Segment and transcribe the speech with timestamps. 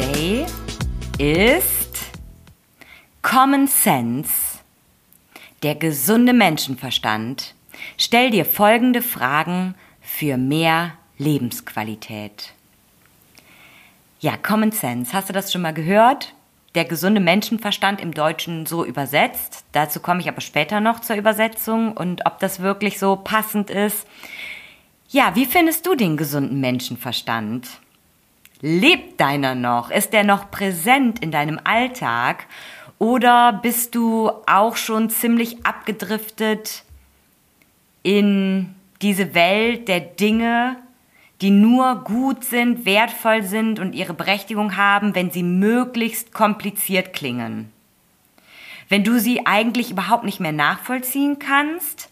[0.00, 0.46] Topic of the
[1.18, 1.98] day ist
[3.22, 4.60] Common Sense,
[5.62, 7.54] der gesunde Menschenverstand.
[7.96, 12.52] Stell dir folgende Fragen für mehr Lebensqualität.
[14.20, 16.34] Ja, Common Sense, hast du das schon mal gehört?
[16.74, 19.64] Der gesunde Menschenverstand im Deutschen so übersetzt.
[19.72, 24.06] Dazu komme ich aber später noch zur Übersetzung und ob das wirklich so passend ist.
[25.08, 27.66] Ja, wie findest du den gesunden Menschenverstand?
[28.62, 29.90] Lebt deiner noch?
[29.90, 32.46] Ist der noch präsent in deinem Alltag?
[32.98, 36.84] Oder bist du auch schon ziemlich abgedriftet
[38.02, 40.76] in diese Welt der Dinge,
[41.40, 47.72] die nur gut sind, wertvoll sind und ihre Berechtigung haben, wenn sie möglichst kompliziert klingen?
[48.90, 52.09] Wenn du sie eigentlich überhaupt nicht mehr nachvollziehen kannst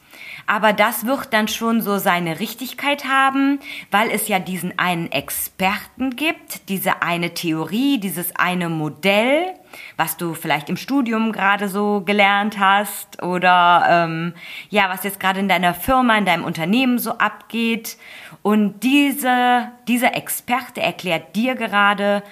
[0.48, 3.60] aber das wird dann schon so seine Richtigkeit haben,
[3.90, 9.52] weil es ja diesen einen Experten gibt, diese eine Theorie, dieses eine Modell,
[9.98, 14.32] was du vielleicht im Studium gerade so gelernt hast oder ähm,
[14.70, 17.98] ja, was jetzt gerade in deiner Firma, in deinem Unternehmen so abgeht.
[18.40, 22.22] Und diese, dieser Experte erklärt dir gerade,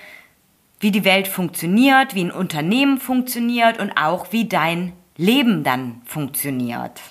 [0.80, 7.02] wie die Welt funktioniert, wie ein Unternehmen funktioniert und auch wie dein Leben dann funktioniert.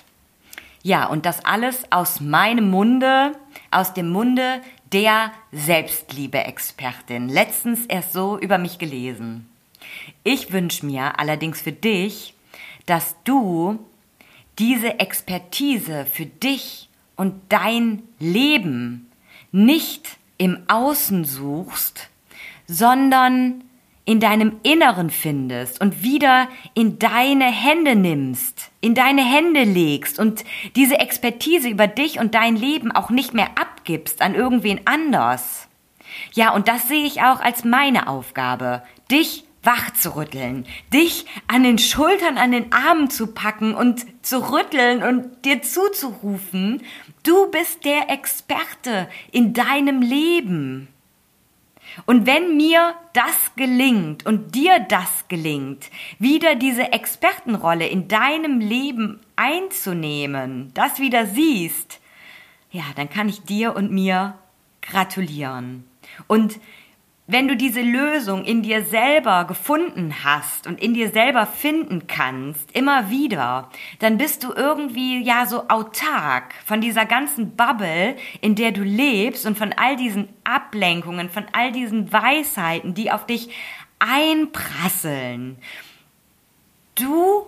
[0.86, 3.32] Ja, und das alles aus meinem Munde,
[3.72, 4.60] aus dem Munde
[4.92, 7.28] der Selbstliebe-Expertin.
[7.28, 9.48] Letztens erst so über mich gelesen.
[10.22, 12.34] Ich wünsche mir allerdings für dich,
[12.86, 13.80] dass du
[14.60, 19.10] diese Expertise für dich und dein Leben
[19.50, 22.10] nicht im Außen suchst,
[22.68, 23.64] sondern
[24.06, 30.44] in deinem Inneren findest und wieder in deine Hände nimmst, in deine Hände legst und
[30.76, 35.68] diese Expertise über dich und dein Leben auch nicht mehr abgibst an irgendwen anders.
[36.32, 41.64] Ja, und das sehe ich auch als meine Aufgabe, dich wach zu rütteln, dich an
[41.64, 46.82] den Schultern, an den Armen zu packen und zu rütteln und dir zuzurufen,
[47.24, 50.86] du bist der Experte in deinem Leben.
[52.04, 59.20] Und wenn mir das gelingt und dir das gelingt, wieder diese Expertenrolle in deinem Leben
[59.36, 62.00] einzunehmen, das wieder siehst,
[62.70, 64.34] ja, dann kann ich dir und mir
[64.82, 65.84] gratulieren.
[66.26, 66.60] Und
[67.28, 72.70] wenn du diese Lösung in dir selber gefunden hast und in dir selber finden kannst,
[72.72, 78.70] immer wieder, dann bist du irgendwie ja so autark von dieser ganzen Bubble, in der
[78.70, 83.48] du lebst und von all diesen Ablenkungen, von all diesen Weisheiten, die auf dich
[83.98, 85.58] einprasseln.
[86.94, 87.46] Du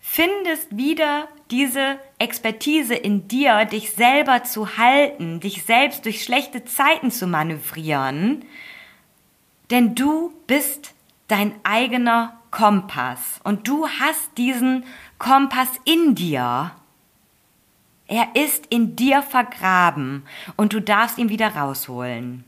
[0.00, 7.12] findest wieder diese Expertise in dir, dich selber zu halten, dich selbst durch schlechte Zeiten
[7.12, 8.44] zu manövrieren
[9.70, 10.94] denn du bist
[11.28, 14.84] dein eigener Kompass und du hast diesen
[15.18, 16.72] Kompass in dir.
[18.06, 20.24] Er ist in dir vergraben
[20.56, 22.44] und du darfst ihn wieder rausholen.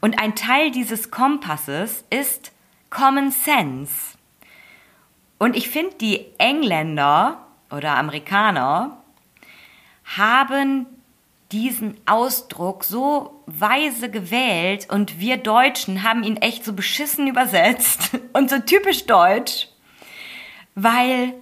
[0.00, 2.52] Und ein Teil dieses Kompasses ist
[2.88, 4.16] Common Sense.
[5.38, 8.96] Und ich finde, die Engländer oder Amerikaner
[10.16, 10.86] haben
[11.52, 18.50] diesen Ausdruck so weise gewählt und wir Deutschen haben ihn echt so beschissen übersetzt und
[18.50, 19.68] so typisch deutsch,
[20.74, 21.34] weil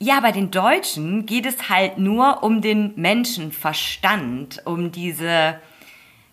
[0.00, 5.60] ja, bei den Deutschen geht es halt nur um den Menschenverstand, um diese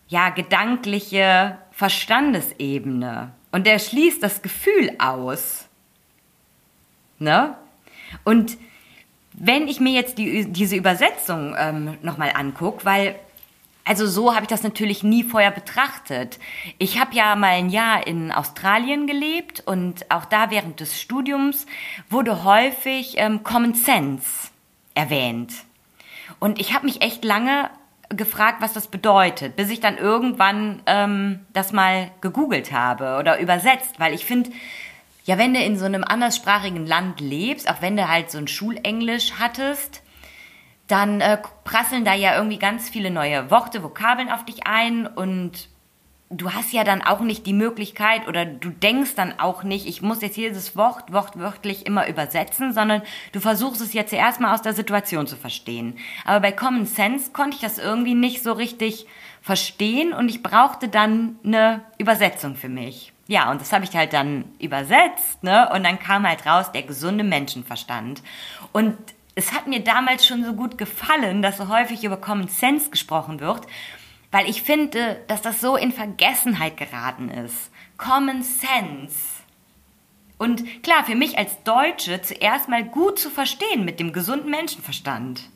[0.08, 5.68] ja gedankliche Verstandesebene und der schließt das Gefühl aus.
[7.18, 7.56] Ne?
[8.24, 8.58] Und
[9.38, 13.16] wenn ich mir jetzt die, diese Übersetzung ähm, nochmal angucke, weil
[13.88, 16.40] also so habe ich das natürlich nie vorher betrachtet.
[16.80, 21.68] Ich habe ja mal ein Jahr in Australien gelebt und auch da während des Studiums
[22.10, 24.50] wurde häufig ähm, Common Sense
[24.96, 25.54] erwähnt.
[26.40, 27.70] Und ich habe mich echt lange
[28.10, 34.00] gefragt, was das bedeutet, bis ich dann irgendwann ähm, das mal gegoogelt habe oder übersetzt,
[34.00, 34.50] weil ich finde,
[35.26, 38.48] ja, wenn du in so einem anderssprachigen Land lebst, auch wenn du halt so ein
[38.48, 40.04] Schulenglisch hattest,
[40.88, 45.70] dann äh, prasseln da ja irgendwie ganz viele neue Worte, Vokabeln auf dich ein und
[46.30, 50.04] du hast ja dann auch nicht die Möglichkeit oder du denkst dann auch nicht, ich
[50.04, 53.02] muss jetzt jedes Wort wortwörtlich immer übersetzen, sondern
[53.32, 55.98] du versuchst es jetzt zuerst mal aus der Situation zu verstehen.
[56.24, 59.08] Aber bei Common Sense konnte ich das irgendwie nicht so richtig
[59.42, 63.15] verstehen und ich brauchte dann eine Übersetzung für mich.
[63.28, 65.70] Ja, und das habe ich halt dann übersetzt, ne?
[65.74, 68.22] Und dann kam halt raus der gesunde Menschenverstand.
[68.72, 68.98] Und
[69.34, 73.40] es hat mir damals schon so gut gefallen, dass so häufig über Common Sense gesprochen
[73.40, 73.68] wird
[74.36, 77.72] weil ich finde, dass das so in Vergessenheit geraten ist.
[77.98, 79.16] Common Sense.
[80.38, 85.50] Und klar, für mich als Deutsche zuerst mal gut zu verstehen mit dem gesunden Menschenverstand.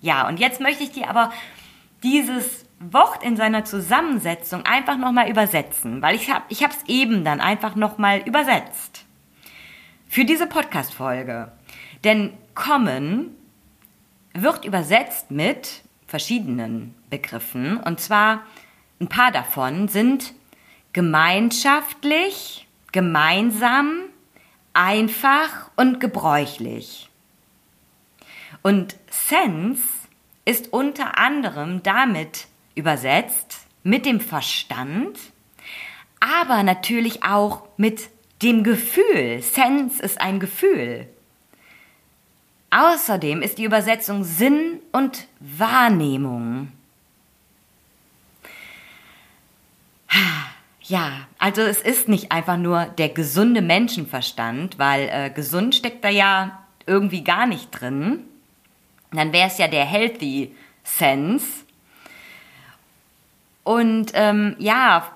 [0.00, 1.32] Ja, und jetzt möchte ich dir aber
[2.02, 7.40] dieses Wort in seiner Zusammensetzung einfach nochmal übersetzen, weil ich habe ich es eben dann
[7.40, 9.04] einfach nochmal übersetzt.
[10.08, 11.52] Für diese Podcast-Folge.
[12.04, 13.34] Denn Common
[14.32, 17.78] wird übersetzt mit verschiedenen Begriffen.
[17.78, 18.42] Und zwar
[19.00, 20.34] ein paar davon sind
[20.92, 24.04] gemeinschaftlich, gemeinsam,
[24.72, 27.10] einfach und gebräuchlich.
[28.62, 29.82] Und Sense
[30.44, 32.46] ist unter anderem damit
[32.78, 35.18] übersetzt mit dem Verstand,
[36.20, 38.08] aber natürlich auch mit
[38.42, 39.42] dem Gefühl.
[39.42, 41.08] Sense ist ein Gefühl.
[42.70, 46.68] Außerdem ist die Übersetzung Sinn und Wahrnehmung.
[50.82, 56.08] Ja, also es ist nicht einfach nur der gesunde Menschenverstand, weil äh, gesund steckt da
[56.08, 58.24] ja irgendwie gar nicht drin.
[59.12, 60.54] Dann wäre es ja der Healthy
[60.84, 61.46] Sense.
[63.68, 65.12] Und ähm, ja,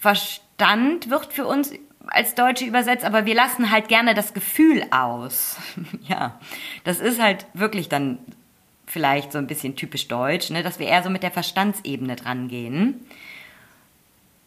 [0.00, 1.74] Verstand wird für uns
[2.06, 5.58] als Deutsche übersetzt, aber wir lassen halt gerne das Gefühl aus.
[6.08, 6.40] ja,
[6.84, 8.16] das ist halt wirklich dann
[8.86, 12.48] vielleicht so ein bisschen typisch deutsch, ne, dass wir eher so mit der Verstandsebene dran
[12.48, 13.04] gehen.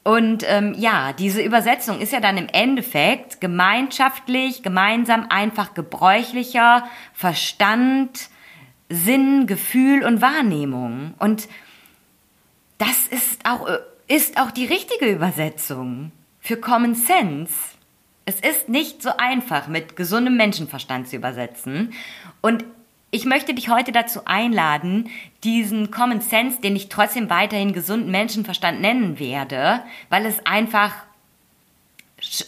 [0.04, 8.30] Und ähm, ja, diese Übersetzung ist ja dann im Endeffekt gemeinschaftlich, gemeinsam, einfach gebräuchlicher Verstand,
[8.90, 11.14] Sinn, Gefühl und Wahrnehmung.
[11.20, 11.48] Und
[12.78, 13.68] das ist auch,
[14.08, 17.54] ist auch die richtige Übersetzung für Common Sense.
[18.26, 21.94] Es ist nicht so einfach, mit gesundem Menschenverstand zu übersetzen.
[22.42, 22.66] Und
[23.12, 25.10] ich möchte dich heute dazu einladen,
[25.44, 30.94] diesen Common Sense, den ich trotzdem weiterhin gesunden Menschenverstand nennen werde, weil es einfach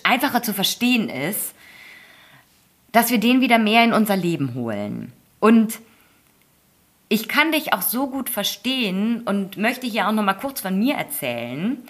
[0.04, 1.54] einfacher zu verstehen ist,
[2.92, 5.14] dass wir den wieder mehr in unser Leben holen.
[5.40, 5.80] Und
[7.10, 10.78] ich kann dich auch so gut verstehen und möchte hier auch noch mal kurz von
[10.78, 11.88] mir erzählen,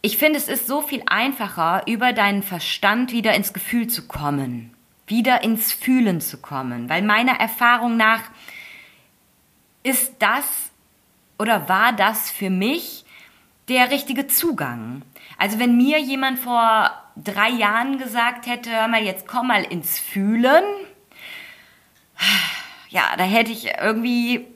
[0.00, 4.72] ich finde, es ist so viel einfacher, über deinen Verstand wieder ins Gefühl zu kommen,
[5.06, 8.22] wieder ins Fühlen zu kommen, weil meiner Erfahrung nach
[9.82, 10.44] ist das
[11.38, 13.04] oder war das für mich
[13.68, 15.02] der richtige Zugang.
[15.36, 19.98] Also wenn mir jemand vor drei Jahren gesagt hätte, hör mal, jetzt komm mal ins
[19.98, 20.64] Fühlen,
[22.88, 24.46] ja, da hätte ich irgendwie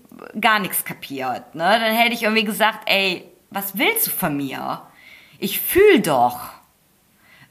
[0.40, 1.54] gar nichts kapiert.
[1.54, 1.64] Ne?
[1.64, 4.82] Dann hätte ich irgendwie gesagt, ey, was willst du von mir?
[5.42, 6.38] ich fühle doch.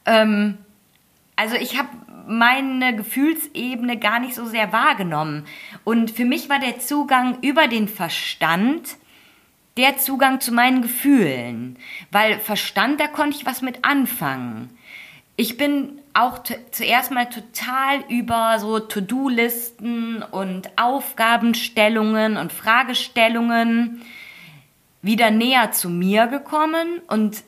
[0.05, 0.57] Ähm,
[1.35, 1.89] also ich habe
[2.25, 5.45] meine Gefühlsebene gar nicht so sehr wahrgenommen.
[5.83, 8.95] Und für mich war der Zugang über den Verstand
[9.77, 11.77] der Zugang zu meinen Gefühlen.
[12.11, 14.69] Weil Verstand, da konnte ich was mit anfangen.
[15.35, 16.39] Ich bin auch
[16.71, 24.01] zuerst mal total über so To-Do-Listen und Aufgabenstellungen und Fragestellungen
[25.01, 27.43] wieder näher zu mir gekommen und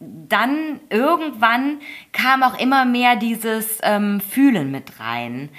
[0.00, 1.80] dann irgendwann
[2.12, 5.50] kam auch immer mehr dieses ähm, Fühlen mit rein.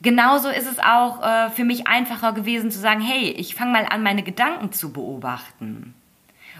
[0.00, 3.86] Genauso ist es auch äh, für mich einfacher gewesen zu sagen, hey, ich fange mal
[3.88, 5.94] an, meine Gedanken zu beobachten.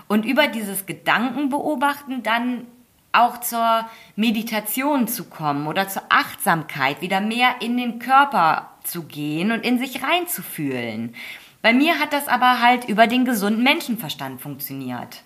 [0.06, 2.66] Und über dieses Gedankenbeobachten dann
[3.12, 9.52] auch zur Meditation zu kommen oder zur Achtsamkeit, wieder mehr in den Körper zu gehen
[9.52, 11.14] und in sich reinzufühlen.
[11.60, 15.22] Bei mir hat das aber halt über den gesunden Menschenverstand funktioniert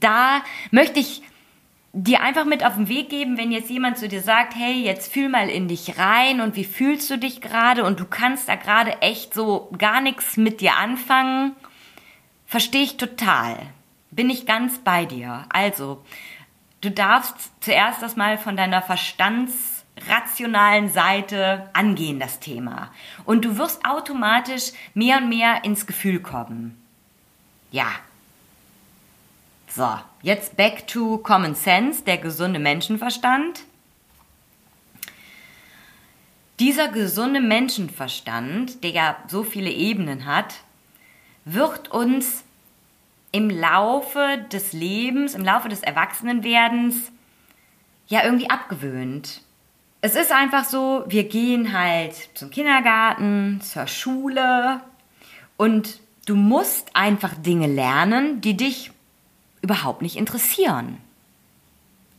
[0.00, 1.22] da möchte ich
[1.92, 5.12] dir einfach mit auf den Weg geben, wenn jetzt jemand zu dir sagt, hey, jetzt
[5.12, 8.56] fühl mal in dich rein und wie fühlst du dich gerade und du kannst da
[8.56, 11.56] gerade echt so gar nichts mit dir anfangen,
[12.46, 13.56] verstehe ich total.
[14.10, 15.44] Bin ich ganz bei dir.
[15.48, 16.04] Also,
[16.80, 22.90] du darfst zuerst das mal von deiner verstandsrationalen Seite angehen, das Thema.
[23.24, 26.80] Und du wirst automatisch mehr und mehr ins Gefühl kommen.
[27.70, 27.88] Ja,
[29.70, 29.86] so,
[30.22, 33.64] jetzt back to Common Sense, der gesunde Menschenverstand.
[36.58, 40.54] Dieser gesunde Menschenverstand, der ja so viele Ebenen hat,
[41.44, 42.44] wird uns
[43.32, 47.12] im Laufe des Lebens, im Laufe des Erwachsenenwerdens
[48.06, 49.42] ja irgendwie abgewöhnt.
[50.00, 54.80] Es ist einfach so, wir gehen halt zum Kindergarten, zur Schule
[55.56, 58.92] und du musst einfach Dinge lernen, die dich
[59.60, 60.98] überhaupt nicht interessieren.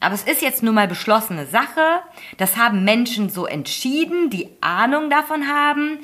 [0.01, 2.01] Aber es ist jetzt nun mal beschlossene Sache.
[2.37, 5.99] Das haben Menschen so entschieden, die Ahnung davon haben,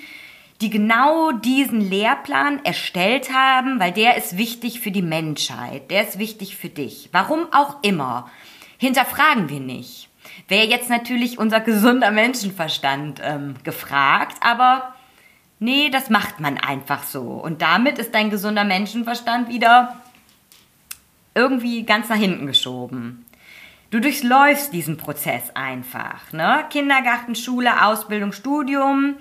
[0.62, 6.18] die genau diesen Lehrplan erstellt haben, weil der ist wichtig für die Menschheit, der ist
[6.18, 7.10] wichtig für dich.
[7.12, 8.30] Warum auch immer.
[8.78, 10.10] Hinterfragen wir nicht.
[10.48, 14.94] Wäre jetzt natürlich unser gesunder Menschenverstand ähm, gefragt, aber
[15.60, 17.22] nee, das macht man einfach so.
[17.22, 20.00] Und damit ist dein gesunder Menschenverstand wieder
[21.34, 23.26] irgendwie ganz nach hinten geschoben.
[23.92, 26.32] Du durchläufst diesen Prozess einfach.
[26.32, 26.66] Ne?
[26.70, 29.16] Kindergarten, Schule, Ausbildung, Studium,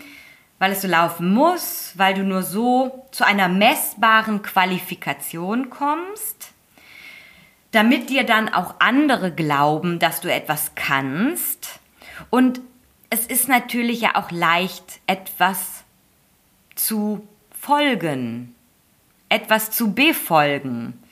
[0.58, 6.52] weil es so laufen muss, weil du nur so zu einer messbaren Qualifikation kommst,
[7.72, 11.80] damit dir dann auch andere glauben, dass du etwas kannst.
[12.30, 12.60] Und
[13.10, 15.84] es ist natürlich ja auch leicht, etwas
[16.74, 17.26] zu
[17.60, 18.54] folgen,
[19.28, 21.02] etwas zu befolgen.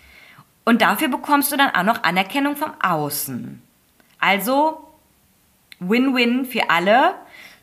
[0.65, 3.61] Und dafür bekommst du dann auch noch Anerkennung vom Außen.
[4.21, 4.89] Also
[5.81, 7.15] Win-Win für alle.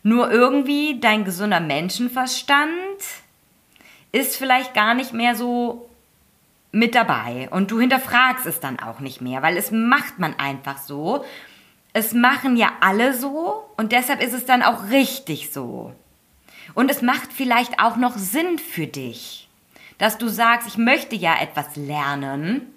[0.04, 2.72] Nur irgendwie dein gesunder Menschenverstand
[4.12, 5.90] ist vielleicht gar nicht mehr so
[6.72, 7.50] mit dabei.
[7.52, 11.26] Und du hinterfragst es dann auch nicht mehr, weil es macht man einfach so.
[11.94, 15.94] Es machen ja alle so und deshalb ist es dann auch richtig so.
[16.76, 19.50] Und es macht vielleicht auch noch Sinn für dich,
[19.98, 22.74] dass du sagst, ich möchte ja etwas lernen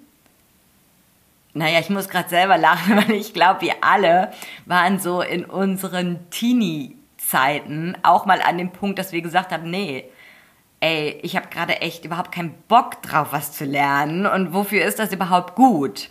[1.55, 4.33] naja, ich muss gerade selber lachen, weil ich glaube, wir alle
[4.67, 6.19] waren so in unseren
[7.33, 10.05] Teenie-Zeiten auch mal an dem Punkt, dass wir gesagt haben, nee,
[10.81, 14.99] ey, ich habe gerade echt überhaupt keinen Bock drauf, was zu lernen und wofür ist
[14.99, 16.11] das überhaupt gut?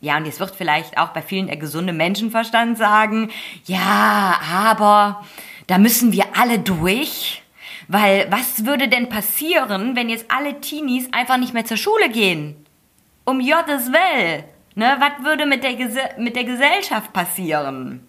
[0.00, 3.30] Ja, und jetzt wird vielleicht auch bei vielen der gesunde Menschenverstand sagen,
[3.64, 5.24] ja, aber
[5.66, 7.42] da müssen wir alle durch.
[7.90, 12.66] Weil was würde denn passieren, wenn jetzt alle Teenies einfach nicht mehr zur Schule gehen?
[13.28, 14.44] um Jottes Will.
[14.74, 15.72] Ne, was würde mit der,
[16.18, 18.07] mit der Gesellschaft passieren?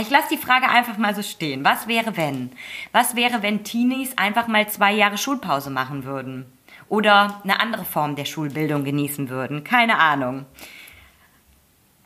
[0.00, 1.64] Ich lasse die Frage einfach mal so stehen.
[1.64, 2.50] Was wäre, wenn?
[2.92, 6.46] Was wäre, wenn Teenies einfach mal zwei Jahre Schulpause machen würden?
[6.88, 9.64] Oder eine andere Form der Schulbildung genießen würden?
[9.64, 10.46] Keine Ahnung.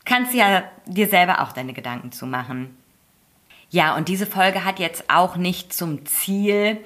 [0.05, 2.77] Kannst ja dir selber auch deine Gedanken zu machen.
[3.69, 6.83] Ja, und diese Folge hat jetzt auch nicht zum Ziel,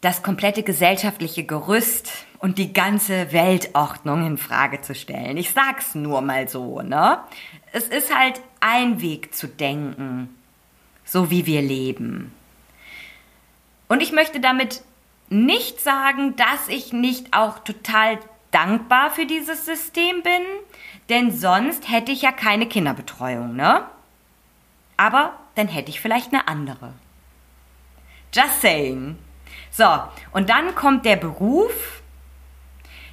[0.00, 5.36] das komplette gesellschaftliche Gerüst und die ganze Weltordnung in Frage zu stellen.
[5.36, 7.18] Ich sag's nur mal so, ne?
[7.72, 10.34] Es ist halt ein Weg zu denken,
[11.04, 12.32] so wie wir leben.
[13.88, 14.82] Und ich möchte damit
[15.30, 18.18] nicht sagen, dass ich nicht auch total
[18.50, 20.42] dankbar für dieses System bin,
[21.08, 23.84] denn sonst hätte ich ja keine Kinderbetreuung, ne?
[24.96, 26.92] Aber dann hätte ich vielleicht eine andere.
[28.34, 29.16] Just saying.
[29.70, 29.86] So,
[30.32, 32.02] und dann kommt der Beruf,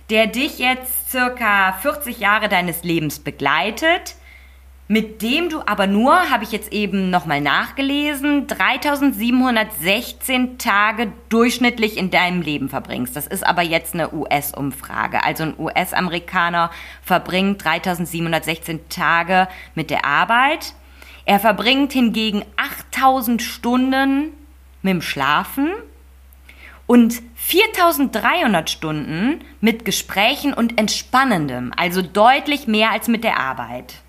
[0.09, 4.15] der dich jetzt circa 40 Jahre deines Lebens begleitet,
[4.87, 12.11] mit dem du aber nur, habe ich jetzt eben nochmal nachgelesen, 3716 Tage durchschnittlich in
[12.11, 13.15] deinem Leben verbringst.
[13.15, 15.23] Das ist aber jetzt eine US-Umfrage.
[15.23, 16.69] Also ein US-Amerikaner
[17.01, 20.75] verbringt 3716 Tage mit der Arbeit.
[21.25, 24.33] Er verbringt hingegen 8000 Stunden
[24.83, 25.71] mit dem Schlafen
[26.85, 34.04] und 4300 Stunden mit Gesprächen und Entspannendem, also deutlich mehr als mit der Arbeit.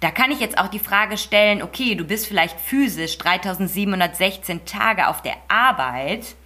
[0.00, 5.08] Da kann ich jetzt auch die Frage stellen, okay, du bist vielleicht physisch 3716 Tage
[5.08, 6.36] auf der Arbeit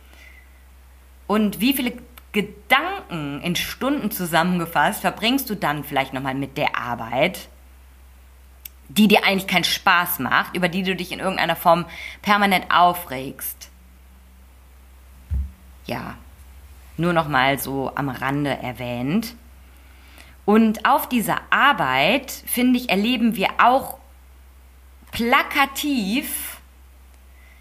[1.27, 1.93] und wie viele
[2.33, 7.49] Gedanken in Stunden zusammengefasst verbringst du dann vielleicht nochmal mit der Arbeit?
[8.97, 11.87] die dir eigentlich keinen Spaß macht, über die du dich in irgendeiner Form
[12.21, 13.71] permanent aufregst.
[15.87, 16.17] Ja,
[16.97, 19.35] nur noch mal so am Rande erwähnt.
[20.45, 23.99] Und auf dieser Arbeit, finde ich, erleben wir auch
[25.13, 26.53] plakativ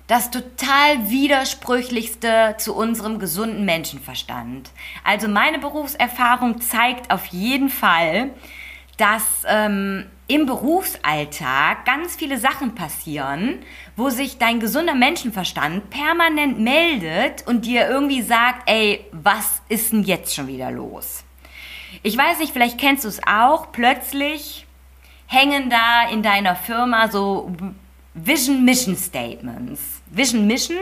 [0.07, 4.69] das total widersprüchlichste zu unserem gesunden Menschenverstand.
[5.05, 8.31] Also meine Berufserfahrung zeigt auf jeden Fall,
[8.97, 13.59] dass ähm, im Berufsalltag ganz viele Sachen passieren,
[13.95, 20.03] wo sich dein gesunder Menschenverstand permanent meldet und dir irgendwie sagt, ey, was ist denn
[20.03, 21.23] jetzt schon wieder los?
[22.03, 24.65] Ich weiß nicht, vielleicht kennst du es auch, plötzlich
[25.27, 27.51] hängen da in deiner Firma so
[28.13, 30.01] Vision Mission Statements.
[30.07, 30.77] Vision Mission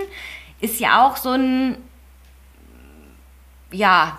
[0.61, 1.77] ist ja auch so ein
[3.71, 4.17] ja,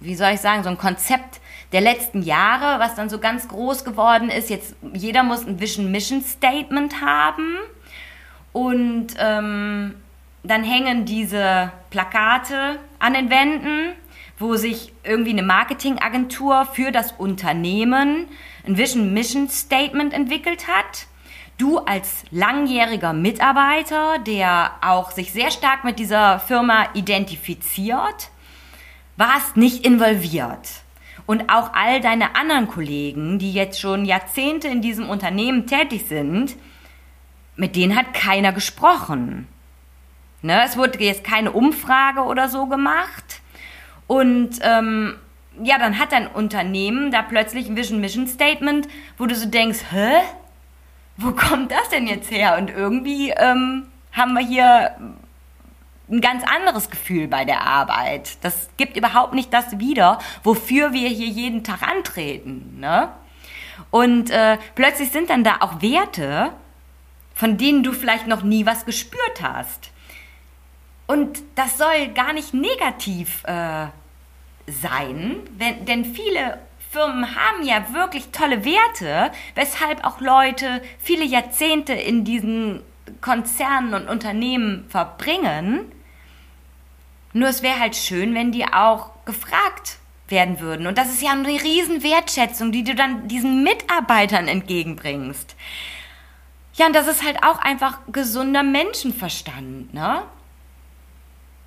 [0.00, 1.40] wie soll ich sagen, so ein Konzept
[1.72, 4.50] der letzten Jahre, was dann so ganz groß geworden ist.
[4.50, 7.56] Jetzt jeder muss ein Vision Mission Statement haben
[8.52, 9.94] und ähm,
[10.42, 13.92] dann hängen diese Plakate an den Wänden,
[14.40, 18.26] wo sich irgendwie eine Marketingagentur für das Unternehmen
[18.66, 21.06] ein Vision Mission Statement entwickelt hat.
[21.58, 28.30] Du als langjähriger Mitarbeiter, der auch sich sehr stark mit dieser Firma identifiziert,
[29.18, 30.70] warst nicht involviert.
[31.26, 36.56] Und auch all deine anderen Kollegen, die jetzt schon Jahrzehnte in diesem Unternehmen tätig sind,
[37.56, 39.46] mit denen hat keiner gesprochen.
[40.40, 40.62] Ne?
[40.64, 43.29] Es wurde jetzt keine Umfrage oder so gemacht.
[44.10, 45.14] Und ähm,
[45.62, 49.78] ja, dann hat dein Unternehmen da plötzlich ein Vision Mission Statement, wo du so denkst,
[49.92, 50.14] hä?
[51.16, 52.56] Wo kommt das denn jetzt her?
[52.58, 54.96] Und irgendwie ähm, haben wir hier
[56.10, 58.38] ein ganz anderes Gefühl bei der Arbeit.
[58.42, 62.80] Das gibt überhaupt nicht das wieder, wofür wir hier jeden Tag antreten.
[62.80, 63.10] Ne?
[63.92, 66.50] Und äh, plötzlich sind dann da auch Werte,
[67.32, 69.92] von denen du vielleicht noch nie was gespürt hast.
[71.10, 73.86] Und das soll gar nicht negativ äh,
[74.68, 76.60] sein, wenn, denn viele
[76.92, 82.82] Firmen haben ja wirklich tolle Werte, weshalb auch Leute viele Jahrzehnte in diesen
[83.20, 85.90] Konzernen und Unternehmen verbringen.
[87.32, 89.98] Nur es wäre halt schön, wenn die auch gefragt
[90.28, 90.86] werden würden.
[90.86, 95.56] Und das ist ja eine riesen Wertschätzung, die du dann diesen Mitarbeitern entgegenbringst.
[96.74, 100.22] Ja, und das ist halt auch einfach gesunder Menschenverstand, ne?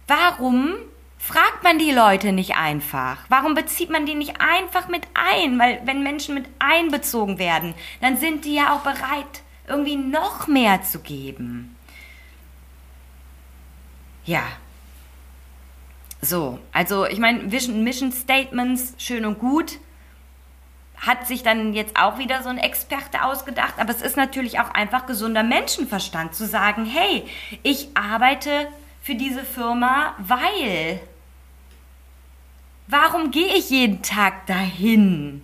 [0.08, 0.76] Warum
[1.18, 3.18] fragt man die Leute nicht einfach?
[3.30, 5.58] Warum bezieht man die nicht einfach mit ein?
[5.58, 10.84] Weil wenn Menschen mit einbezogen werden, dann sind die ja auch bereit, irgendwie noch mehr
[10.84, 11.76] zu geben.
[14.26, 14.44] Ja.
[16.22, 19.80] So, also ich meine, Mission Statements, schön und gut,
[20.98, 24.70] hat sich dann jetzt auch wieder so ein Experte ausgedacht, aber es ist natürlich auch
[24.70, 27.26] einfach gesunder Menschenverstand zu sagen, hey,
[27.62, 28.70] ich arbeite
[29.04, 31.00] für diese Firma, weil.
[32.88, 35.42] Warum gehe ich jeden Tag dahin?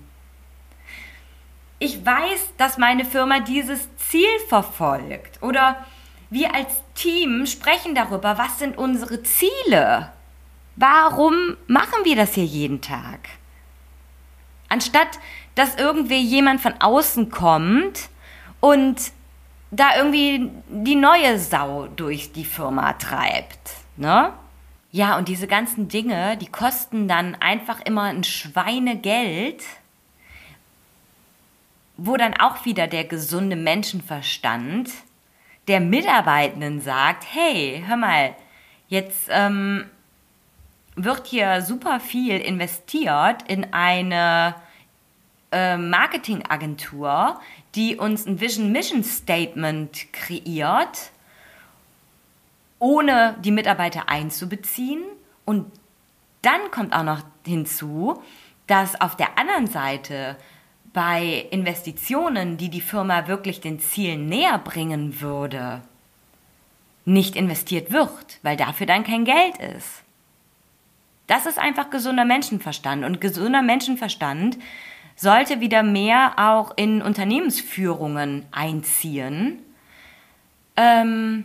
[1.77, 5.41] Ich weiß, dass meine Firma dieses Ziel verfolgt.
[5.43, 5.85] Oder
[6.31, 10.11] wir als Team sprechen darüber, was sind unsere Ziele?
[10.75, 13.19] Warum machen wir das hier jeden Tag?
[14.67, 15.19] Anstatt
[15.59, 18.07] dass irgendwie jemand von außen kommt
[18.61, 19.11] und
[19.71, 24.33] da irgendwie die neue Sau durch die Firma treibt, ne?
[24.91, 29.63] Ja, und diese ganzen Dinge, die kosten dann einfach immer ein Schweinegeld,
[31.95, 34.89] wo dann auch wieder der gesunde Menschenverstand
[35.67, 38.35] der Mitarbeitenden sagt, hey, hör mal,
[38.87, 39.85] jetzt ähm,
[40.95, 44.55] wird hier super viel investiert in eine
[45.51, 47.39] äh, Marketingagentur,
[47.75, 51.11] die uns ein Vision Mission Statement kreiert,
[52.79, 55.03] ohne die Mitarbeiter einzubeziehen.
[55.45, 55.71] Und
[56.41, 58.21] dann kommt auch noch hinzu,
[58.67, 60.37] dass auf der anderen Seite
[60.93, 65.81] bei Investitionen, die die Firma wirklich den Zielen näher bringen würde,
[67.05, 70.03] nicht investiert wird, weil dafür dann kein Geld ist.
[71.27, 73.05] Das ist einfach gesunder Menschenverstand.
[73.05, 74.57] Und gesunder Menschenverstand
[75.19, 79.59] sollte wieder mehr auch in Unternehmensführungen einziehen.
[80.77, 81.43] Ähm,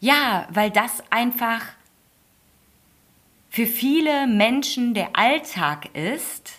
[0.00, 1.62] ja, weil das einfach
[3.48, 6.52] für viele Menschen der Alltag ist,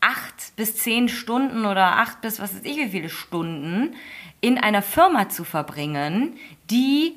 [0.00, 3.94] acht bis zehn Stunden oder acht bis was weiß ich wie viele Stunden
[4.40, 6.38] in einer Firma zu verbringen,
[6.70, 7.12] die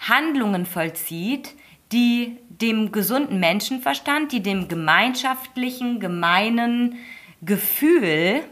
[0.00, 1.54] Handlungen vollzieht,
[1.94, 6.98] die dem gesunden Menschenverstand, die dem gemeinschaftlichen, gemeinen
[7.40, 8.42] Gefühl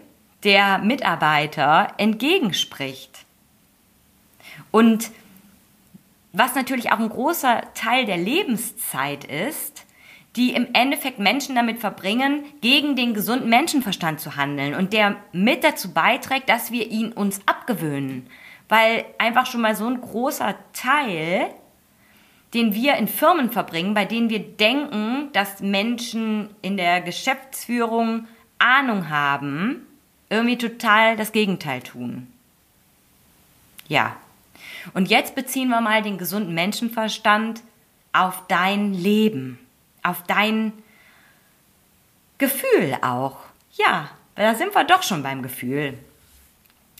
[0.45, 3.27] der Mitarbeiter entgegenspricht.
[4.71, 5.11] Und
[6.33, 9.87] was natürlich auch ein großer Teil der Lebenszeit ist,
[10.37, 15.65] die im Endeffekt Menschen damit verbringen, gegen den gesunden Menschenverstand zu handeln und der mit
[15.65, 18.29] dazu beiträgt, dass wir ihn uns abgewöhnen.
[18.69, 21.51] Weil einfach schon mal so ein großer Teil
[22.55, 28.27] den wir in Firmen verbringen, bei denen wir denken, dass Menschen in der Geschäftsführung
[28.59, 29.87] Ahnung haben,
[30.29, 32.33] irgendwie total das Gegenteil tun.
[33.89, 34.17] Ja.
[34.95, 37.63] Und jetzt beziehen wir mal den gesunden Menschenverstand
[38.13, 39.59] auf dein Leben,
[40.03, 40.73] auf dein
[42.39, 43.39] Gefühl auch.
[43.75, 45.99] Ja, da sind wir doch schon beim Gefühl.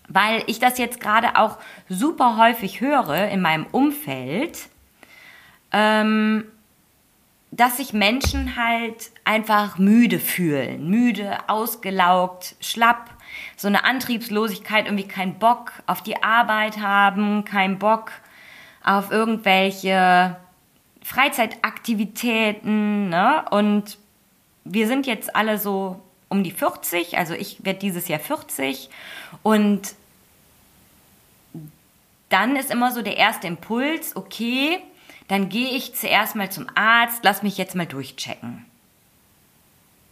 [0.09, 4.69] Weil ich das jetzt gerade auch super häufig höre in meinem Umfeld,
[5.73, 6.45] ähm,
[7.51, 10.89] dass sich Menschen halt einfach müde fühlen.
[10.89, 13.11] Müde, ausgelaugt, schlapp.
[13.57, 18.13] So eine Antriebslosigkeit, irgendwie keinen Bock auf die Arbeit haben, keinen Bock
[18.83, 20.37] auf irgendwelche
[21.03, 23.11] Freizeitaktivitäten.
[23.11, 23.45] Ne?
[23.51, 23.99] Und
[24.65, 28.89] wir sind jetzt alle so um die 40, also ich werde dieses Jahr 40
[29.43, 29.95] und
[32.31, 34.79] dann ist immer so der erste Impuls, okay,
[35.33, 38.67] dann gehe ich zuerst mal zum Arzt, lass mich jetzt mal durchchecken.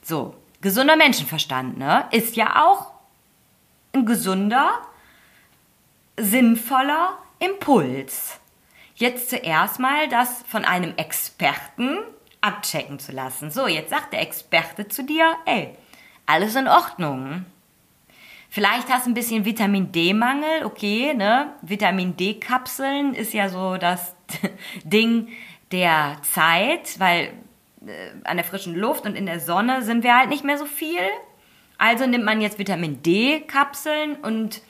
[0.00, 2.06] So, gesunder Menschenverstand, ne?
[2.10, 2.92] Ist ja auch
[3.92, 4.78] ein gesunder,
[6.16, 8.40] sinnvoller Impuls.
[8.94, 11.98] Jetzt zuerst mal das von einem Experten
[12.40, 13.50] abchecken zu lassen.
[13.50, 15.76] So, jetzt sagt der Experte zu dir, ey,
[16.24, 17.44] alles in Ordnung.
[18.52, 21.54] Vielleicht hast du ein bisschen Vitamin D-Mangel, okay, ne?
[21.62, 24.16] Vitamin D-Kapseln ist ja so das
[24.84, 25.28] Ding
[25.70, 27.32] der Zeit, weil
[27.86, 30.66] äh, an der frischen Luft und in der Sonne sind wir halt nicht mehr so
[30.66, 30.98] viel.
[31.78, 34.62] Also nimmt man jetzt Vitamin D-Kapseln und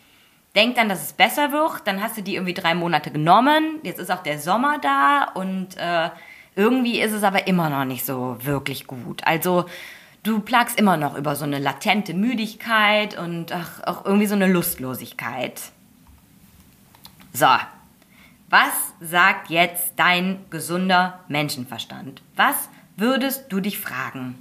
[0.55, 1.87] denkt dann, dass es besser wird.
[1.87, 3.81] Dann hast du die irgendwie drei Monate genommen.
[3.83, 6.11] Jetzt ist auch der Sommer da und äh,
[6.55, 9.23] irgendwie ist es aber immer noch nicht so wirklich gut.
[9.25, 9.65] Also
[10.23, 14.47] du plagst immer noch über so eine latente Müdigkeit und ach, auch irgendwie so eine
[14.49, 15.61] Lustlosigkeit.
[17.33, 17.49] So,
[18.49, 22.23] was sagt jetzt dein gesunder Menschenverstand?
[22.37, 24.37] Was würdest du dich fragen?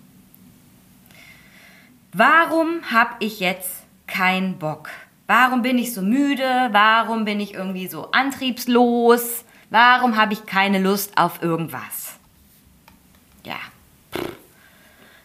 [2.12, 4.89] Warum habe ich jetzt keinen Bock?
[5.28, 6.70] Warum bin ich so müde?
[6.72, 9.46] Warum bin ich irgendwie so antriebslos?
[9.70, 12.18] Warum habe ich keine Lust auf irgendwas?
[13.44, 13.58] Ja.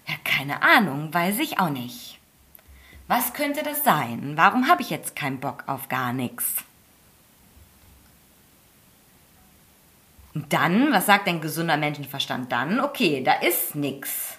[0.07, 2.19] Ja, keine Ahnung, weiß ich auch nicht.
[3.07, 4.33] Was könnte das sein?
[4.37, 6.57] Warum habe ich jetzt keinen Bock auf gar nichts?
[10.35, 12.81] Und dann, was sagt ein gesunder Menschenverstand dann?
[12.81, 14.37] Okay, da ist nichts.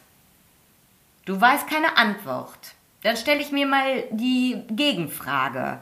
[1.24, 2.74] Du weißt keine Antwort.
[3.04, 5.80] Dann stelle ich mir mal die Gegenfrage.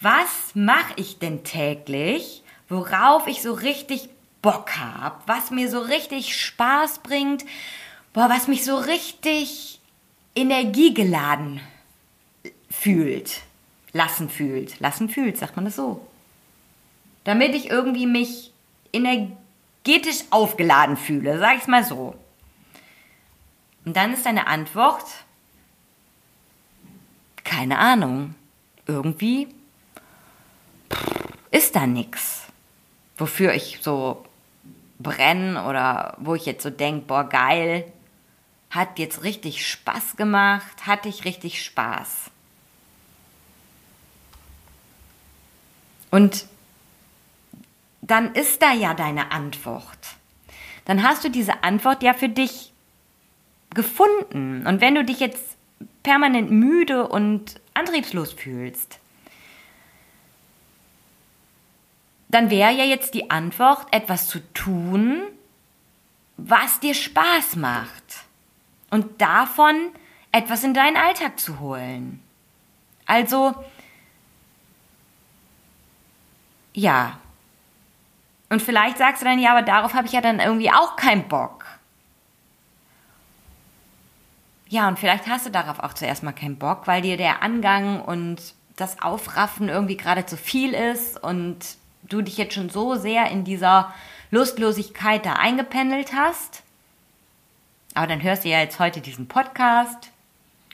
[0.00, 4.10] Was mache ich denn täglich, worauf ich so richtig
[4.42, 7.44] Bock habe, was mir so richtig Spaß bringt,
[8.12, 9.80] boah, was mich so richtig
[10.34, 11.60] energiegeladen
[12.70, 13.42] fühlt,
[13.92, 16.06] lassen fühlt, lassen fühlt, sagt man das so.
[17.24, 18.52] Damit ich irgendwie mich
[18.92, 22.14] energetisch aufgeladen fühle, sag ich es mal so.
[23.84, 25.04] Und dann ist deine Antwort,
[27.44, 28.34] keine Ahnung,
[28.86, 29.48] irgendwie
[31.50, 32.46] ist da nichts,
[33.16, 34.24] wofür ich so
[34.98, 37.92] brenne oder wo ich jetzt so denke, boah, geil,
[38.72, 42.30] hat jetzt richtig Spaß gemacht, hatte ich richtig Spaß.
[46.10, 46.46] Und
[48.00, 50.16] dann ist da ja deine Antwort.
[50.86, 52.72] Dann hast du diese Antwort ja für dich
[53.74, 54.66] gefunden.
[54.66, 55.56] Und wenn du dich jetzt
[56.02, 58.98] permanent müde und antriebslos fühlst,
[62.28, 65.22] dann wäre ja jetzt die Antwort, etwas zu tun,
[66.38, 68.24] was dir Spaß macht.
[68.92, 69.74] Und davon
[70.32, 72.22] etwas in deinen Alltag zu holen.
[73.06, 73.54] Also,
[76.74, 77.18] ja.
[78.50, 81.26] Und vielleicht sagst du dann, ja, aber darauf habe ich ja dann irgendwie auch keinen
[81.26, 81.64] Bock.
[84.68, 88.02] Ja, und vielleicht hast du darauf auch zuerst mal keinen Bock, weil dir der Angang
[88.02, 88.42] und
[88.76, 91.56] das Aufraffen irgendwie gerade zu viel ist und
[92.02, 93.94] du dich jetzt schon so sehr in dieser
[94.30, 96.62] Lustlosigkeit da eingependelt hast.
[97.94, 100.10] Aber dann hörst du ja jetzt heute diesen Podcast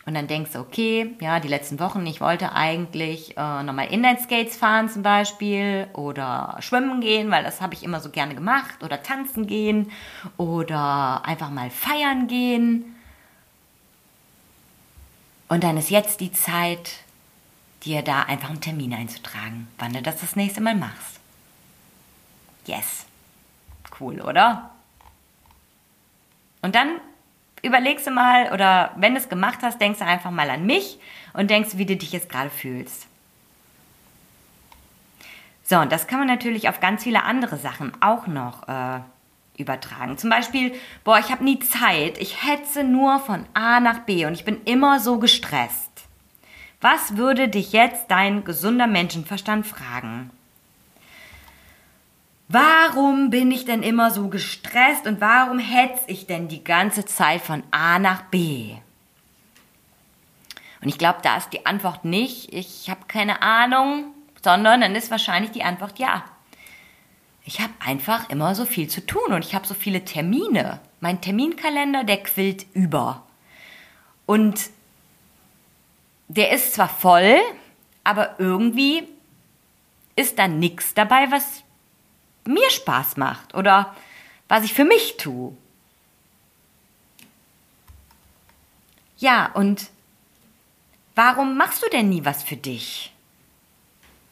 [0.08, 4.56] und dann denkst du, okay, ja, die letzten Wochen, ich wollte eigentlich äh, nochmal Inline-Skates
[4.56, 9.02] fahren zum Beispiel oder schwimmen gehen, weil das habe ich immer so gerne gemacht oder
[9.02, 9.90] tanzen gehen
[10.38, 12.96] oder einfach mal feiern gehen.
[15.48, 16.90] Und dann ist jetzt die Zeit,
[17.84, 21.20] dir da einfach einen Termin einzutragen, wann du das das nächste Mal machst.
[22.64, 23.04] Yes.
[24.00, 24.70] Cool, oder?
[26.62, 27.00] Und dann
[27.62, 30.98] überlegst du mal, oder wenn du es gemacht hast, denkst du einfach mal an mich
[31.32, 33.06] und denkst, wie du dich jetzt gerade fühlst.
[35.64, 39.00] So, und das kann man natürlich auf ganz viele andere Sachen auch noch äh,
[39.58, 40.16] übertragen.
[40.16, 44.32] Zum Beispiel, boah, ich habe nie Zeit, ich hetze nur von A nach B und
[44.32, 45.90] ich bin immer so gestresst.
[46.80, 50.30] Was würde dich jetzt dein gesunder Menschenverstand fragen?
[52.48, 57.42] Warum bin ich denn immer so gestresst und warum hetze ich denn die ganze Zeit
[57.42, 58.74] von A nach B?
[60.80, 65.10] Und ich glaube, da ist die Antwort nicht, ich habe keine Ahnung, sondern dann ist
[65.10, 66.24] wahrscheinlich die Antwort ja.
[67.44, 70.80] ich habe einfach immer so viel zu tun und ich habe so viele Termine.
[71.00, 73.26] Mein Terminkalender, der quillt über.
[74.26, 74.70] Und
[76.28, 77.38] der ist zwar voll,
[78.04, 79.08] aber irgendwie
[80.16, 81.62] ist da nichts dabei, was
[82.48, 83.94] mir Spaß macht oder
[84.48, 85.56] was ich für mich tue.
[89.18, 89.88] Ja, und
[91.14, 93.12] warum machst du denn nie was für dich?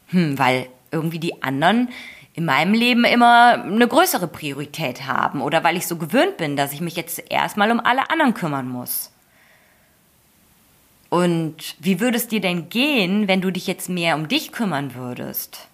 [0.09, 1.89] Hm, weil irgendwie die anderen
[2.35, 6.73] in meinem Leben immer eine größere Priorität haben oder weil ich so gewöhnt bin, dass
[6.73, 9.11] ich mich jetzt erstmal um alle anderen kümmern muss.
[11.09, 14.95] Und wie würde es dir denn gehen, wenn du dich jetzt mehr um dich kümmern
[14.95, 15.67] würdest?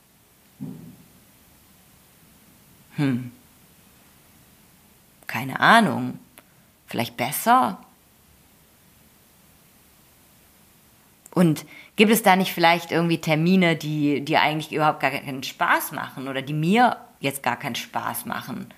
[3.03, 3.33] Hm.
[5.27, 6.19] Keine Ahnung.
[6.87, 7.79] Vielleicht besser?
[11.35, 11.65] Und
[11.97, 16.29] gibt es da nicht vielleicht irgendwie Termine, die dir eigentlich überhaupt gar keinen Spaß machen
[16.29, 18.73] oder die mir jetzt gar keinen Spaß machen?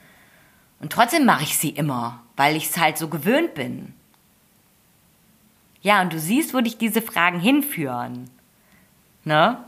[0.81, 3.93] Und trotzdem mache ich sie immer, weil ich es halt so gewöhnt bin.
[5.83, 8.31] Ja, und du siehst, wo dich diese Fragen hinführen.
[9.25, 9.59] Ne?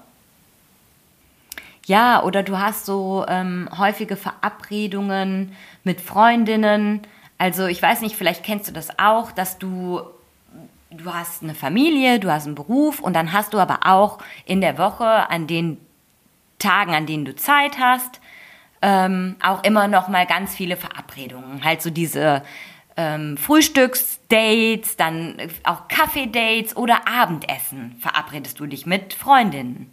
[1.86, 5.52] Ja, oder du hast so ähm, häufige Verabredungen
[5.84, 7.02] mit Freundinnen.
[7.38, 10.00] Also ich weiß nicht, vielleicht kennst du das auch, dass du
[10.90, 14.60] du hast eine Familie, du hast einen Beruf und dann hast du aber auch in
[14.60, 15.78] der Woche an den
[16.58, 18.20] Tagen, an denen du Zeit hast,
[18.82, 21.62] ähm, auch immer noch mal ganz viele Verabredungen.
[21.62, 22.42] Halt so diese
[22.96, 29.92] ähm, Frühstücksdates, dann auch Kaffeedates oder Abendessen verabredest du dich mit Freundinnen.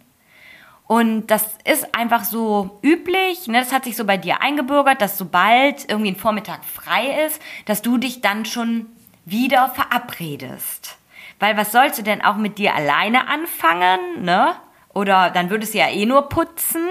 [0.86, 3.58] Und das ist einfach so üblich, ne?
[3.58, 7.80] das hat sich so bei dir eingebürgert, dass sobald irgendwie ein Vormittag frei ist, dass
[7.80, 8.86] du dich dann schon
[9.24, 10.98] wieder verabredest.
[11.40, 14.54] Weil was sollst du denn auch mit dir alleine anfangen, ne?
[14.92, 16.86] Oder dann würdest du ja eh nur putzen.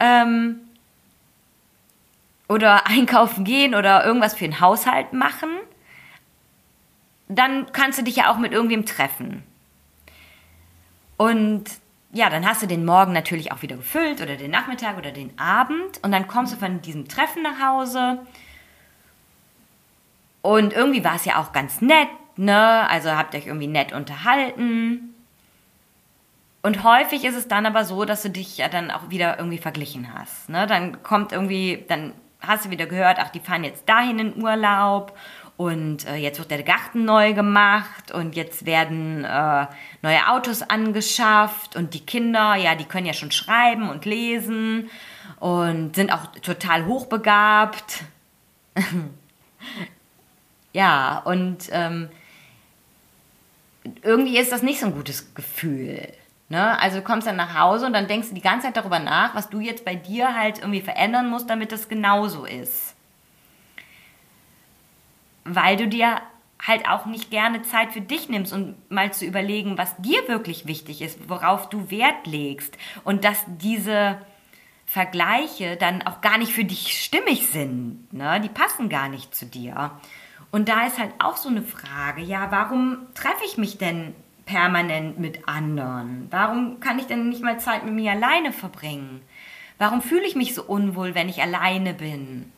[0.00, 0.60] Ähm,
[2.48, 5.50] oder einkaufen gehen oder irgendwas für den Haushalt machen.
[7.28, 9.44] Dann kannst du dich ja auch mit irgendwem treffen.
[11.16, 11.64] Und
[12.14, 15.38] ja, dann hast du den Morgen natürlich auch wieder gefüllt oder den Nachmittag oder den
[15.38, 18.20] Abend und dann kommst du von diesem Treffen nach Hause
[20.40, 22.88] und irgendwie war es ja auch ganz nett, ne?
[22.88, 25.14] Also habt ihr euch irgendwie nett unterhalten.
[26.62, 29.58] Und häufig ist es dann aber so, dass du dich ja dann auch wieder irgendwie
[29.58, 30.48] verglichen hast.
[30.48, 30.66] Ne?
[30.66, 35.16] Dann kommt irgendwie, dann hast du wieder gehört, ach, die fahren jetzt dahin in Urlaub
[35.56, 39.66] und äh, jetzt wird der Garten neu gemacht und jetzt werden äh,
[40.02, 44.90] neue Autos angeschafft und die Kinder, ja, die können ja schon schreiben und lesen
[45.38, 48.04] und sind auch total hochbegabt.
[50.74, 52.08] Ja, und ähm,
[54.02, 56.12] irgendwie ist das nicht so ein gutes Gefühl.
[56.48, 56.78] Ne?
[56.80, 59.34] Also du kommst dann nach Hause und dann denkst du die ganze Zeit darüber nach,
[59.34, 62.93] was du jetzt bei dir halt irgendwie verändern musst, damit das genauso ist.
[65.44, 66.20] Weil du dir
[66.66, 70.66] halt auch nicht gerne Zeit für dich nimmst und mal zu überlegen, was dir wirklich
[70.66, 74.18] wichtig ist, worauf du Wert legst und dass diese
[74.86, 78.12] Vergleiche dann auch gar nicht für dich stimmig sind.
[78.12, 78.40] Ne?
[78.40, 79.92] Die passen gar nicht zu dir.
[80.50, 84.14] Und da ist halt auch so eine Frage, ja, warum treffe ich mich denn
[84.46, 86.28] permanent mit anderen?
[86.30, 89.22] Warum kann ich denn nicht mal Zeit mit mir alleine verbringen?
[89.78, 92.52] Warum fühle ich mich so unwohl, wenn ich alleine bin?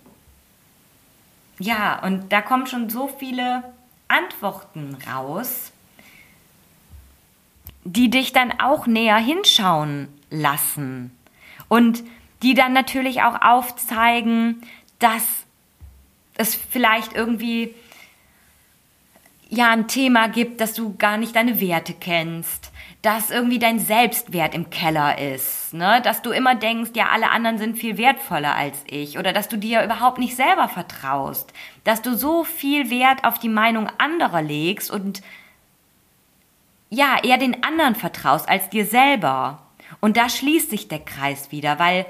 [1.58, 3.64] Ja, und da kommen schon so viele
[4.08, 5.72] Antworten raus,
[7.84, 11.16] die dich dann auch näher hinschauen lassen
[11.68, 12.02] und
[12.42, 14.62] die dann natürlich auch aufzeigen,
[14.98, 15.22] dass
[16.36, 17.74] es vielleicht irgendwie
[19.48, 22.70] ja ein Thema gibt, dass du gar nicht deine Werte kennst,
[23.02, 26.00] dass irgendwie dein Selbstwert im Keller ist, ne?
[26.02, 29.56] dass du immer denkst, ja, alle anderen sind viel wertvoller als ich oder dass du
[29.56, 31.52] dir überhaupt nicht selber vertraust,
[31.84, 35.22] dass du so viel Wert auf die Meinung anderer legst und
[36.90, 39.62] ja, eher den anderen vertraust als dir selber.
[40.00, 42.06] Und da schließt sich der Kreis wieder, weil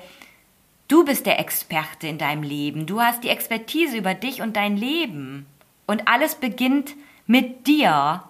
[0.89, 4.77] du bist der Experte in deinem Leben, du hast die Expertise über dich und dein
[4.77, 5.47] Leben.
[5.87, 6.95] Und alles beginnt
[7.27, 8.25] mit dir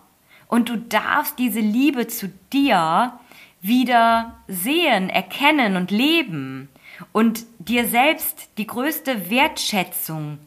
[0.49, 3.19] und du darfst diese Liebe zu dir
[3.61, 6.69] wieder sehen, erkennen und leben
[7.13, 10.39] und dir selbst die größte Wertschätzung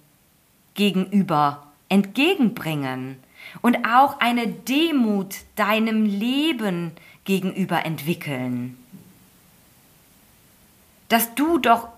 [0.74, 3.18] gegenüber entgegenbringen
[3.62, 6.92] und auch eine Demut deinem Leben
[7.26, 8.78] gegenüber entwickeln.
[11.10, 11.90] Dass du doch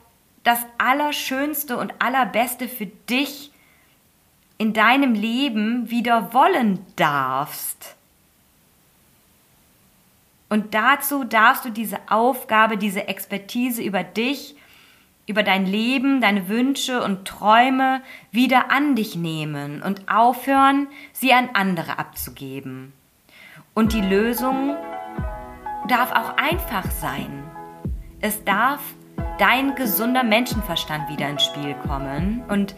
[0.43, 3.51] das Allerschönste und Allerbeste für dich
[4.61, 7.95] in deinem Leben wieder wollen darfst.
[10.49, 14.55] Und dazu darfst du diese Aufgabe, diese Expertise über dich,
[15.25, 21.49] über dein Leben, deine Wünsche und Träume wieder an dich nehmen und aufhören, sie an
[21.53, 22.93] andere abzugeben.
[23.73, 24.75] Und die Lösung
[25.87, 27.43] darf auch einfach sein.
[28.19, 28.81] Es darf
[29.39, 32.75] dein gesunder Menschenverstand wieder ins Spiel kommen und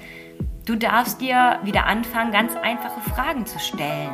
[0.65, 4.11] du darfst dir wieder anfangen, ganz einfache Fragen zu stellen.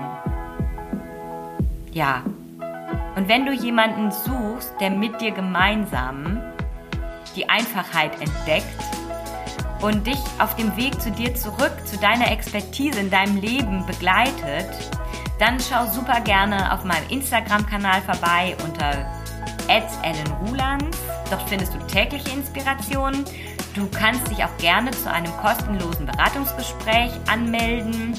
[1.91, 2.23] Ja.
[3.15, 6.41] Und wenn du jemanden suchst, der mit dir gemeinsam
[7.35, 8.65] die Einfachheit entdeckt
[9.81, 14.69] und dich auf dem Weg zu dir zurück, zu deiner Expertise in deinem Leben begleitet,
[15.39, 19.05] dann schau super gerne auf meinem Instagram-Kanal vorbei unter
[19.67, 20.97] @ellenrulands.
[21.29, 23.23] Dort findest du tägliche Inspirationen.
[23.75, 28.13] Du kannst dich auch gerne zu einem kostenlosen Beratungsgespräch anmelden.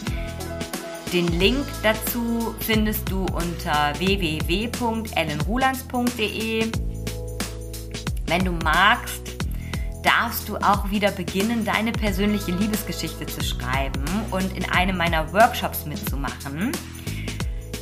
[1.13, 6.71] Den Link dazu findest du unter www.ellenrulands.de.
[8.27, 9.35] Wenn du magst,
[10.05, 15.85] darfst du auch wieder beginnen, deine persönliche Liebesgeschichte zu schreiben und in einem meiner Workshops
[15.85, 16.71] mitzumachen.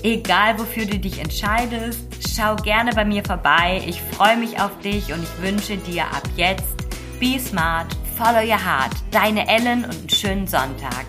[0.03, 2.01] Egal wofür du dich entscheidest,
[2.35, 3.83] schau gerne bei mir vorbei.
[3.87, 6.88] Ich freue mich auf dich und ich wünsche dir ab jetzt
[7.19, 11.07] Be Smart, Follow Your Heart, deine Ellen und einen schönen Sonntag.